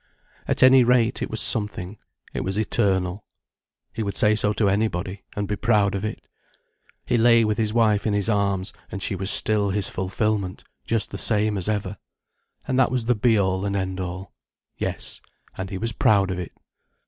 [0.47, 1.99] At any rate, it was something,
[2.33, 3.23] it was eternal.
[3.93, 6.25] He would say so to anybody, and be proud of it.
[7.05, 11.11] He lay with his wife in his arms, and she was still his fulfilment, just
[11.11, 11.97] the same as ever.
[12.67, 14.33] And that was the be all and the end all.
[14.75, 15.21] Yes,
[15.55, 16.51] and he was proud of it.